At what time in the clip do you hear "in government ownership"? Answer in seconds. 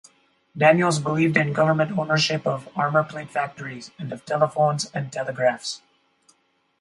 1.37-2.47